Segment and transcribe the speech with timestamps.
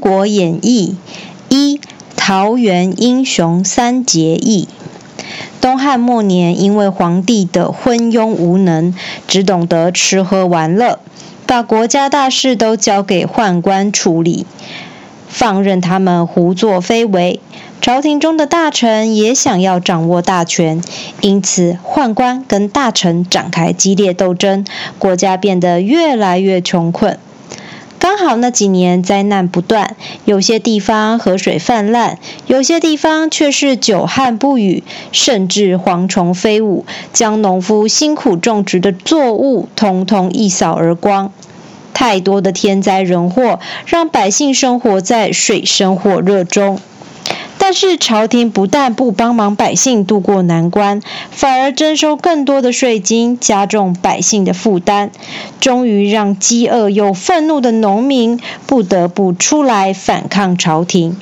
[0.00, 0.96] 国演义》
[1.54, 1.80] 一
[2.16, 4.66] 桃园英雄三结义。
[5.60, 8.94] 东汉末年，因为皇帝的昏庸无能，
[9.28, 10.98] 只懂得吃喝玩乐，
[11.46, 14.46] 把国家大事都交给宦官处理，
[15.28, 17.40] 放任他们胡作非为。
[17.82, 20.82] 朝廷中的大臣也想要掌握大权，
[21.20, 24.66] 因此宦官跟大臣展开激烈斗争，
[24.98, 27.18] 国家变得越来越穷困。
[28.00, 34.82] 刚好那几年灾难不断，有些地方河水泛滥，有些地方却是久旱不雨，
[35.12, 41.30] 甚至蝗虫飞舞，将农夫辛苦种植的作物通通一扫而光。
[41.92, 46.80] 太多的天灾人祸，让百姓生活在水深火热中。
[47.70, 55.12] 但是朝廷不但不帮忙百姓渡过难关，反而征收更多的税金，加重百姓的负担，
[55.60, 61.16] 终于让饥饿又愤怒的农民不得不出来反抗朝廷。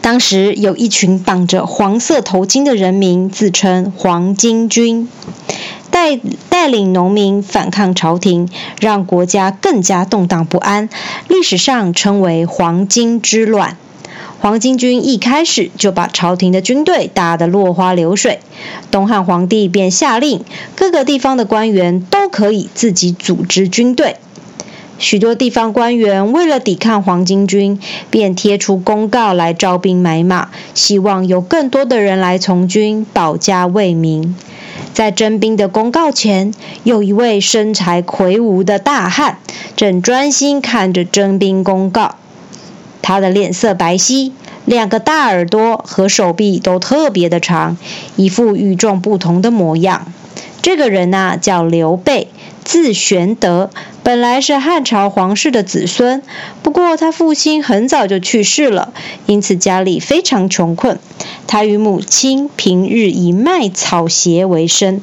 [0.00, 5.06] 当时有一群绑着黄色头巾的人民，自称黄巾军，
[5.90, 8.48] 带带领农民反抗朝廷，
[8.80, 10.88] 让国家更加动荡不安，
[11.28, 13.76] 历史上称为黄巾之乱。
[14.42, 18.40] 黄巾军一开始就把朝廷的军队打得落花流水，
[18.90, 24.16] 东汉皇帝便下令，各个地方的官员都可以自己组织军队。
[24.98, 27.78] 许多地方官员为了抵抗黄巾军，
[28.10, 34.34] 便贴出公告来招兵买马，希望有更多的人来从军，保家卫民。
[34.92, 39.38] 在征兵的公告前，有一位身材魁梧的大汉，
[39.76, 42.16] 正专心看着征兵公告。
[43.02, 44.32] 他的脸色白皙，
[44.64, 47.76] 两个大耳朵和手臂都特别的长，
[48.16, 50.12] 一副与众不同的模样。
[50.62, 52.28] 这个人呐，叫刘备，
[52.64, 53.70] 字玄德，
[54.04, 56.22] 本来是汉朝皇室的子孙，
[56.62, 58.92] 不过他父亲很早就去世了，
[59.26, 61.00] 因此家里非常穷困。
[61.48, 65.00] 他与母亲平日以卖草鞋为生。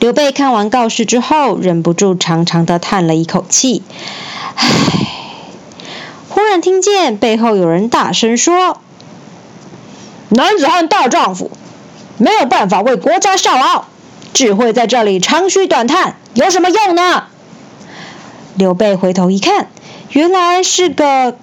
[0.00, 3.82] 刘备看完告示之后，忍不住长长的叹了一口气，
[4.56, 4.97] 唉。
[6.60, 8.78] 听见背后有人大声说
[10.30, 11.50] ：“男子汉大丈夫，
[12.16, 13.84] 没有办法为国家效劳，
[14.34, 17.24] 只会在这里长吁短叹，有什么用呢？”
[18.56, 19.68] 刘备回头一看，
[20.10, 21.36] 原来是个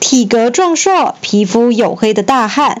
[0.00, 2.80] 体格壮硕、皮肤黝黑的大汉。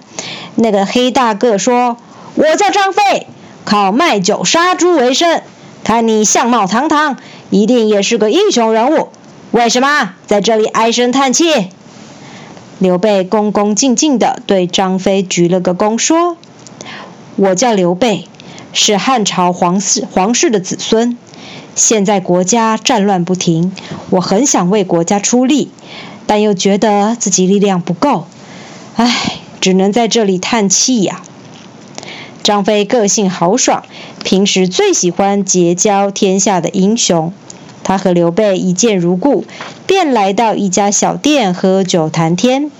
[0.54, 1.96] 那个黑大个说
[2.34, 3.26] ：“我叫张飞，
[3.64, 5.42] 靠卖酒杀猪为生。
[5.84, 7.16] 看你相貌堂堂，
[7.50, 9.08] 一定也是个英雄人物。”
[9.50, 11.68] 为什么在这里唉声叹气？
[12.78, 16.36] 刘备恭恭敬敬地对张飞鞠了个躬，说
[17.36, 18.28] ：“我叫刘备，
[18.74, 21.16] 是汉朝皇室皇室的子孙。
[21.74, 23.72] 现在国家战乱不停，
[24.10, 25.70] 我很想为国家出力，
[26.26, 28.26] 但又觉得自己力量不够，
[28.96, 31.22] 唉，只能在这里叹气呀。”
[32.44, 33.82] 张飞个性豪爽，
[34.22, 37.32] 平时最喜欢结交天下的英雄。
[37.88, 39.46] 他和刘备一见如故，
[39.86, 42.70] 便来到一家小店喝酒谈天。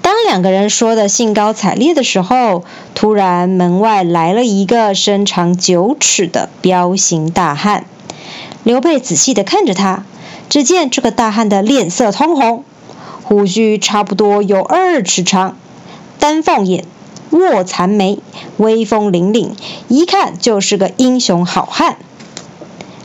[0.00, 2.64] 当两个人说的兴高采烈的时候，
[2.94, 7.84] 突然门外来了一个身长九尺的彪形大汉。
[8.64, 10.06] 刘备仔细地看着他，
[10.48, 12.64] 只见这个大汉的脸色通红，
[13.22, 15.58] 胡须差不多有二尺长，
[16.18, 16.86] 丹凤眼，
[17.28, 18.20] 卧蚕眉，
[18.56, 19.50] 威风凛凛，
[19.88, 21.98] 一看就是个英雄好汉。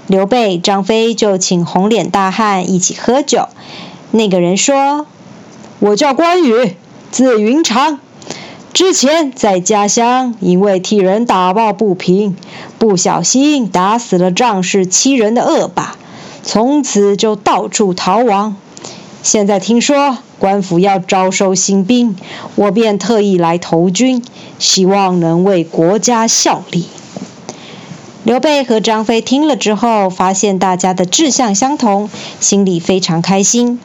[0.07, 3.47] 刘备、张飞就请红脸大汉一起喝酒。
[4.11, 5.07] 那个人说
[5.79, 6.75] ：“我叫关羽，
[7.09, 7.99] 字云长。
[8.73, 12.35] 之前在家乡，因为替人打抱不平，
[12.79, 15.95] 不小心打死了仗势欺人的恶霸，
[16.43, 18.55] 从此就到处逃亡。
[19.21, 22.17] 现在听说官府要招收新兵，
[22.55, 24.21] 我便特意来投军，
[24.59, 26.87] 希望能为国家效力。”
[28.23, 32.09] 刘备和张飞听了之后，发现大家的志向相同，
[32.39, 33.81] 心里非常开心。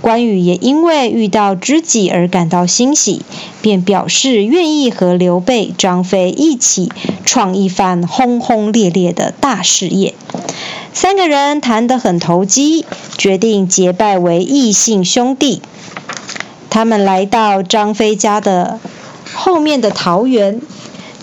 [0.00, 3.22] 关羽也因为遇到知己而感到欣喜，
[3.62, 6.92] 便表示愿意和刘备、张飞一起
[7.24, 10.14] 创一番轰轰烈烈的大事业。
[10.92, 12.84] 三个人谈得很投机，
[13.18, 15.60] 决定结拜为异姓兄弟。
[16.70, 18.78] 他们来到张飞家的
[19.32, 20.60] 后面的桃园。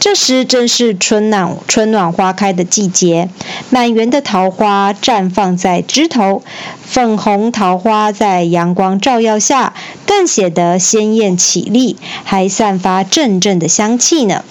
[0.01, 3.29] 这时正是春暖春暖花开的季节，
[3.69, 6.41] 满园的桃花绽放在枝头，
[6.83, 9.75] 粉红桃花在阳光照耀下
[10.07, 14.43] 更显得鲜艳绮丽，还散发阵阵的香气呢。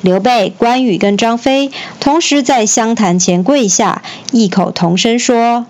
[0.00, 1.70] 刘备、关羽跟张飞
[2.00, 4.02] 同时在香坛前跪下，
[4.32, 5.66] 异口同声说：“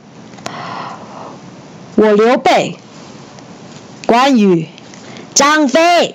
[1.94, 2.78] 我刘备、
[4.06, 4.66] 关羽、
[5.34, 6.14] 张飞，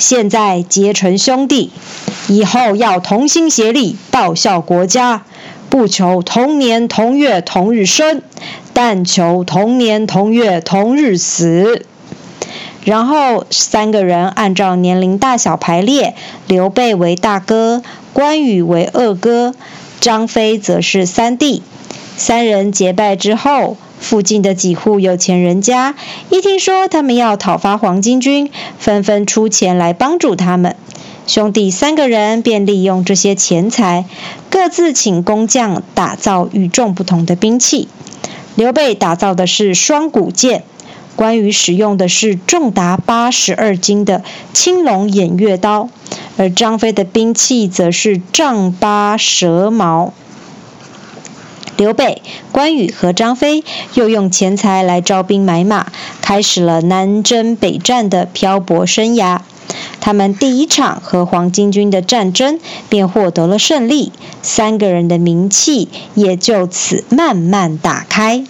[0.00, 1.70] 现在结成兄弟，
[2.26, 5.24] 以后要同心协力，报效国家，
[5.68, 8.22] 不求同年同月同日生，
[8.72, 11.84] 但求同年同月同日死。
[12.82, 16.14] 然后三个人按照年龄大小排列，
[16.46, 17.82] 刘备为大哥，
[18.14, 19.54] 关羽为二哥，
[20.00, 21.62] 张飞则是三弟。
[22.16, 25.94] 三人结拜之后，附近的几户有钱人家
[26.30, 30.74] 一听说他们要讨伐黄巾军，纷纷出钱来帮助他们。
[31.26, 34.06] 兄弟三个人便利用这些钱财，
[34.48, 37.86] 各自请工匠打造与众不同的兵器。
[38.56, 40.64] 刘备打造的是双股剑，
[41.14, 45.88] 关羽使用的是重达八十二斤的青龙偃月刀，
[46.36, 50.12] 而张飞的兵器则是丈八蛇矛。
[51.80, 52.20] 刘备、
[52.52, 55.86] 关羽和张飞又用钱财来招兵买马，
[56.20, 59.38] 开始了南征北战的漂泊生涯。
[59.98, 62.60] 他们第一场和黄巾军的战争
[62.90, 64.12] 便获得了胜利，
[64.42, 68.44] 三个人的名气也就此慢慢打开。